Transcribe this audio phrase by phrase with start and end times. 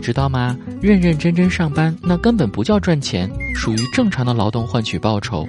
[0.00, 0.56] 你知道吗？
[0.80, 5.46] 认认真真上班，那根本不叫赚钱，属于正常的劳动换取报酬。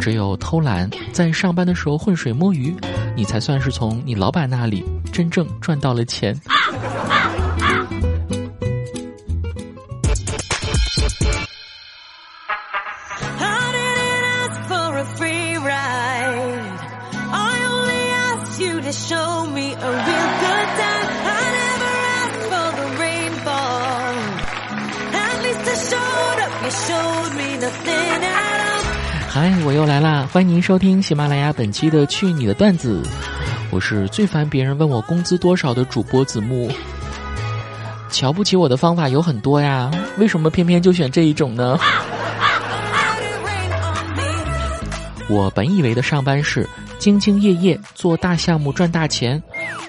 [0.00, 2.74] 只有偷懒，在上班的时候浑水摸鱼，
[3.14, 6.36] 你才算是从你老板那里真正赚到了钱。
[29.34, 30.28] 嗨，我又来啦！
[30.32, 33.02] 欢迎您收听喜马拉雅本期的《去你的段子》，
[33.72, 36.70] 我是最烦别人问我工资多少的主播子木。
[38.08, 41.76] 瞧不起我的方法有很多呀，为什么偏偏就选这一种呢？
[45.28, 46.64] 我本以为的上班是
[47.00, 49.42] 兢兢业业做大项目赚大钱，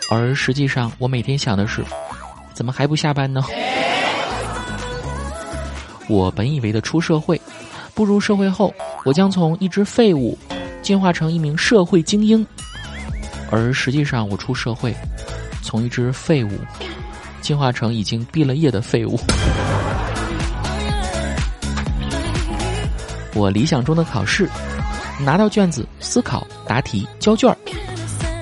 [0.09, 1.85] 而实际上我每天想的是，
[2.51, 3.43] 怎么还不下班呢？
[6.07, 7.39] 我本以为的出社会。
[7.95, 8.73] 步入社会后，
[9.05, 10.37] 我将从一只废物
[10.81, 12.45] 进化成一名社会精英，
[13.49, 14.93] 而实际上我出社会，
[15.63, 16.51] 从一只废物
[17.39, 19.17] 进化成已经毕了业的废物。
[23.33, 24.49] 我理想中的考试，
[25.19, 27.57] 拿到卷子思考答题交卷儿，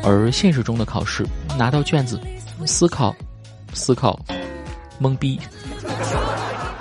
[0.04, 1.24] 而现实中的考试，
[1.58, 2.20] 拿到卷子
[2.66, 3.16] 思考
[3.72, 4.20] 思考
[5.00, 5.40] 懵逼，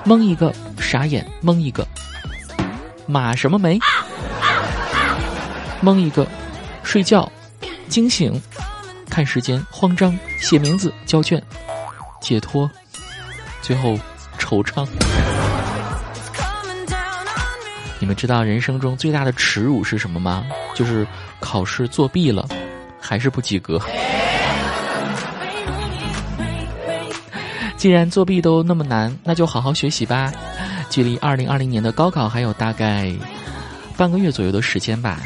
[0.06, 1.86] 懵一个傻眼，懵一个。
[3.12, 3.78] 马什么没？
[5.82, 6.26] 蒙一个，
[6.82, 7.30] 睡觉，
[7.86, 8.40] 惊醒，
[9.10, 11.40] 看时间，慌张，写名字，交卷，
[12.22, 12.70] 解脱，
[13.60, 13.98] 最后
[14.38, 14.88] 惆怅。
[17.98, 20.46] 你们知道人生中最大的耻辱是什么吗？
[20.74, 21.06] 就是
[21.38, 22.48] 考试作弊了，
[22.98, 23.78] 还是不及格。
[27.76, 30.32] 既然作弊都那么难，那就好好学习吧。
[30.92, 33.10] 距离二零二零年的高考还有大概
[33.96, 35.18] 半个月左右的时间吧，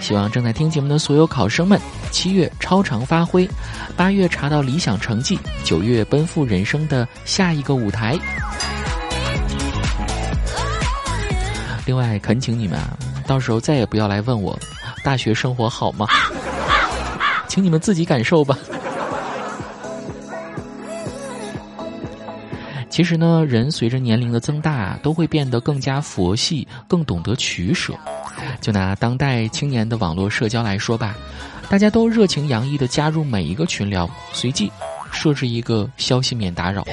[0.00, 1.80] 希望正在听节目的所有考生们，
[2.12, 3.48] 七月超常发挥，
[3.96, 8.16] 八月查到理想成绩，九月奔赴人生的下一个舞台。
[11.84, 14.56] 另外，恳请你们啊，到时候再也不要来问我
[15.02, 16.06] 大学生活好吗？
[17.48, 18.56] 请你们自己感受吧。
[22.90, 27.94] 其实呢，人随着年龄的增大，都会变得更加佛系，更懂得取舍。
[28.60, 31.14] 就拿当代青年的网络社交来说吧，
[31.68, 34.70] 大家都热情洋溢的加入每一个群聊，随即
[35.12, 36.84] 设置一个消息免打扰。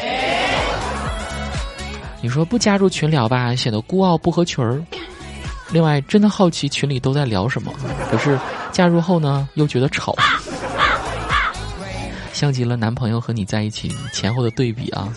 [2.22, 4.82] 你说不加入群聊吧，显得孤傲不合群儿。
[5.72, 7.74] 另外，真的好奇群里都在聊什么，
[8.12, 8.40] 可是
[8.72, 10.16] 加入后呢，又觉得吵，
[12.34, 15.10] 像极了男朋友和你在一起前后的对比啊。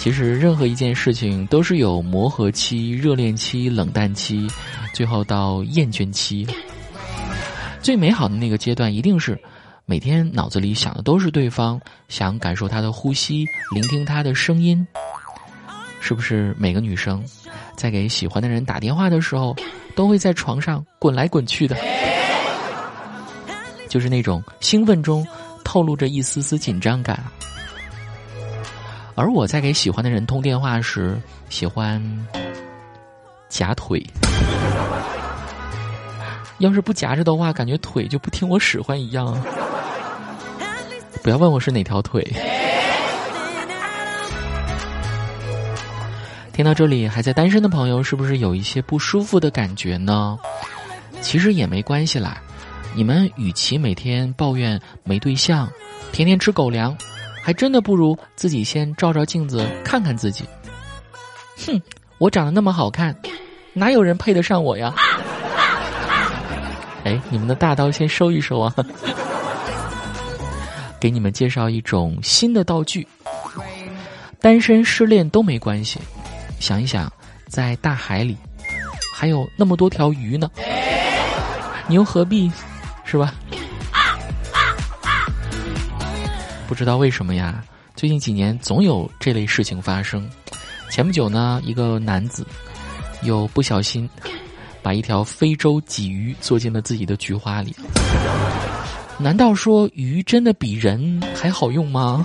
[0.00, 4.48] 其实任何一件事情都是有磨合期、热恋期、冷淡期，
[4.94, 6.46] 最后到厌倦期。
[7.82, 9.38] 最美好的那个阶段，一定是
[9.84, 11.78] 每天脑子里想的都是对方，
[12.08, 13.44] 想感受他的呼吸，
[13.74, 14.86] 聆听他的声音。
[16.00, 17.22] 是不是每个女生
[17.76, 19.54] 在给喜欢的人打电话的时候，
[19.94, 21.76] 都会在床上滚来滚去的？
[23.86, 25.26] 就是那种兴奋中
[25.62, 27.22] 透露着一丝丝紧张感。
[29.20, 31.20] 而我在给喜欢的人通电话时，
[31.50, 32.02] 喜欢
[33.50, 34.02] 夹腿。
[36.56, 39.38] 要是不夹着的话，感觉腿就不听我使唤一样。
[41.22, 42.26] 不要问我是哪条腿。
[46.54, 50.38] 听到这里，还在单身的朋友，是不是有一些不舒服的感觉呢？
[51.20, 52.40] 其实也没关系啦。
[52.94, 55.70] 你们与其每天抱怨没对象，
[56.10, 56.96] 天天吃狗粮。
[57.42, 60.44] 还真的不如自己先照照镜子看看自己。
[61.66, 61.80] 哼，
[62.18, 63.14] 我长得那么好看，
[63.72, 64.94] 哪有人配得上我呀？
[67.04, 68.74] 哎，你们的大刀先收一收啊！
[71.00, 73.08] 给你们介绍一种新的道具。
[74.38, 75.98] 单身失恋都没关系，
[76.58, 77.10] 想一想，
[77.48, 78.36] 在大海里
[79.14, 80.50] 还有那么多条鱼呢，
[81.86, 82.50] 你又何必，
[83.04, 83.34] 是吧？
[86.70, 87.64] 不知道为什么呀？
[87.96, 90.30] 最近几年总有这类事情发生。
[90.88, 92.46] 前不久呢，一个男子
[93.22, 94.08] 又不小心
[94.80, 97.74] 把一条非洲鲫鱼做进了自己的菊花里。
[99.18, 102.24] 难道说鱼真的比人还好用吗？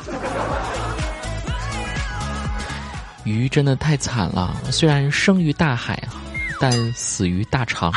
[3.24, 6.00] 鱼真的太惨了，虽然生于大海，
[6.60, 7.92] 但死于大肠。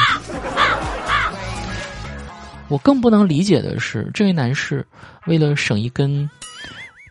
[2.69, 4.87] 我更不能理解的是，这位男士
[5.27, 6.29] 为了省一根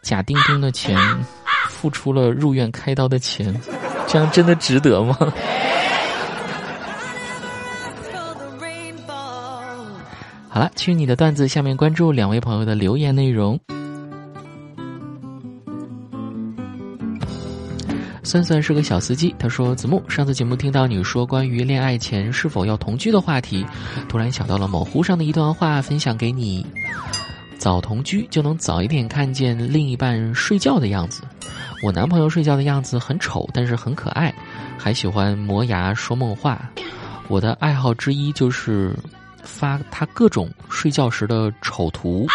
[0.03, 0.95] 假钉钉的钱，
[1.67, 3.59] 付出了入院开刀的钱，
[4.07, 5.17] 这样真的值得吗？
[10.47, 13.59] 好了，去你的段子下面关注两位朋友的留言内容。
[18.37, 23.65] 算算是个小司机，他说：“子木，上次节目听到你说关于恋爱前是否要同居的话题，
[24.07, 26.63] 突然想到了某乎上的一段话，分享给你：
[27.57, 31.23] 早同居就能早一点看见另一半睡觉的样子。
[31.81, 34.31] 我男朋友睡觉的样子很丑，但是很可爱，
[34.77, 36.69] 还喜欢磨牙说梦话。
[37.27, 38.95] 我的爱好之一就是
[39.41, 42.27] 发他各种睡觉时的丑图，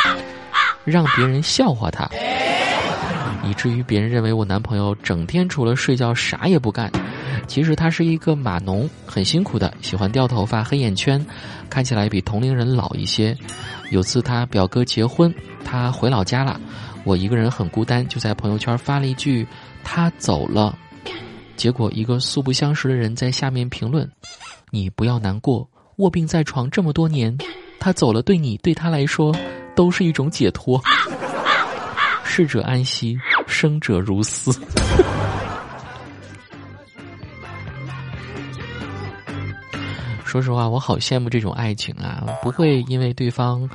[0.85, 2.11] 让别人笑话他。”
[3.45, 6.91] 以至于别人认为我男朋友整天除了睡觉啥也不干，
[7.47, 11.25] 其实他是一个码农，很辛苦的，喜欢掉头发、黑眼圈，
[11.69, 13.37] 看起来比同龄人老一些。
[13.91, 15.35] 有次他表哥结婚，
[15.65, 16.61] 他回老家了，
[17.05, 19.47] 我一个人很孤单，就在朋友圈发了一句
[19.83, 20.79] “他走了”，
[21.57, 24.09] 结果一个素不相识的人在下面评论
[24.71, 27.37] ：“你不要难过，卧病在床这么多年，
[27.79, 29.35] 他走了对你对他来说
[29.75, 30.81] 都是一种解脱。”
[32.25, 33.19] 逝者安息，
[33.53, 34.51] 生者如斯。
[40.25, 42.25] 说实话，我好羡慕这种爱情啊！
[42.43, 43.69] 不会因为对方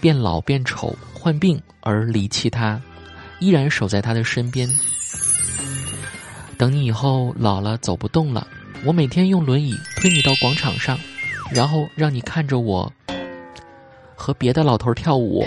[0.00, 2.80] 变老、变丑、患病而离弃他，
[3.38, 4.68] 依然守在他的身边。
[6.58, 8.44] 等你以后老了走不动了，
[8.84, 10.98] 我每天用轮椅推你到广场上，
[11.52, 12.92] 然后让你看着我
[14.16, 15.46] 和别的老头跳舞。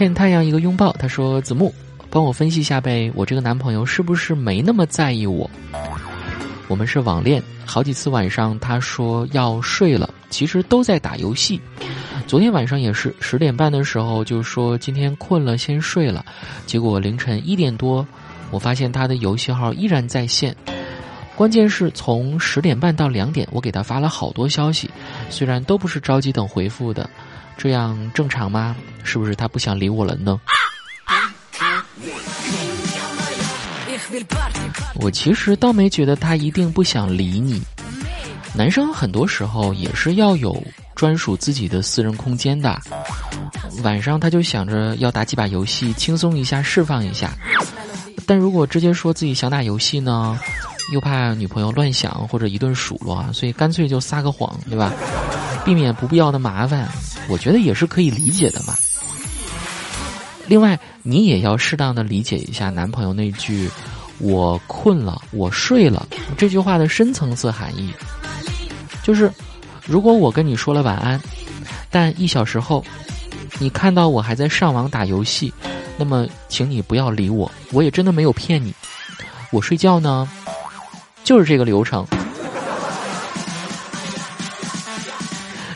[0.00, 1.74] 欠太阳一个拥抱，他说：“子木，
[2.08, 5.50] 帮我分析一下呗，我这个男朋友是不是没那么在意我？
[6.68, 11.60] 我们是网恋，好几次晚上他说要睡了，其实都在打游戏。
[12.26, 16.24] 昨天晚上也是十点半的时候就说今天困了先睡了，
[16.64, 18.06] 结果凌晨一点多，
[18.50, 20.56] 我发现他的游戏号依然在线。
[21.36, 24.90] 关键是从十点半到两点，我给他发了好多消息，
[25.28, 27.06] 虽然都不是着急等回复的。”
[27.62, 28.74] 这样正常吗？
[29.04, 30.40] 是不是他不想理我了呢？
[34.94, 37.60] 我其实倒没觉得他一定不想理你。
[38.54, 40.62] 男生很多时候也是要有
[40.94, 42.80] 专属自己的私人空间的。
[43.82, 47.30] 晚上他就想着要打几把游戏，轻松一下，释放一下。
[48.26, 50.38] 但如果直接说自己想打游戏呢，
[50.94, 54.90] 又怕女朋友乱想或者一顿数落，所以干脆就撒个谎，对吧？
[55.62, 56.88] 避免不必要的麻烦。
[57.30, 58.74] 我觉得也是可以理解的嘛。
[60.46, 63.70] 另外，你也要适当的理解一下男朋友那句
[64.18, 67.94] “我困了，我睡了”这句话的深层次含义。
[69.04, 69.32] 就是，
[69.86, 71.20] 如果我跟你说了晚安，
[71.88, 72.84] 但一小时后，
[73.60, 75.54] 你看到我还在上网打游戏，
[75.96, 78.74] 那么请你不要理我，我也真的没有骗你。
[79.52, 80.28] 我睡觉呢，
[81.22, 82.04] 就是这个流程。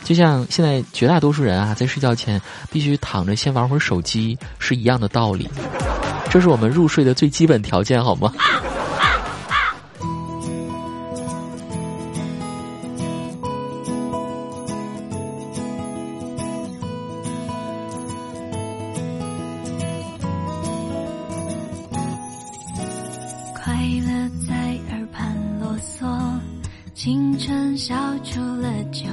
[0.05, 2.39] 就像现在绝大多数人啊，在睡觉前
[2.71, 5.49] 必须躺着先玩会儿手机是一样的道理，
[6.29, 8.31] 这是我们入睡的最基本条件，好吗？
[23.55, 23.73] 快
[24.05, 24.55] 乐在
[24.91, 26.07] 耳畔啰嗦，
[26.93, 29.09] 清晨笑出了酒。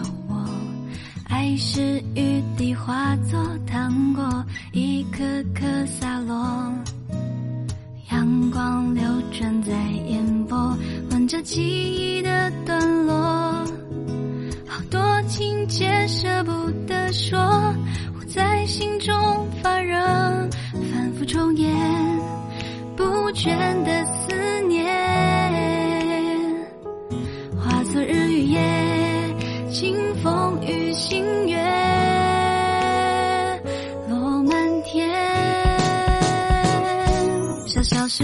[1.75, 1.81] 是
[2.15, 5.25] 雨滴化作糖果，一颗
[5.55, 6.71] 颗洒落。
[8.11, 9.03] 阳光流
[9.33, 9.73] 转在
[10.07, 10.77] 眼波，
[11.11, 11.92] 吻着记忆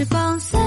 [0.05, 0.58] 小小